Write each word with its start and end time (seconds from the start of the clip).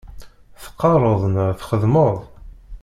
Teqqareḍ 0.61 1.21
neɣ 1.33 1.49
txeddmeḍ? 1.59 2.15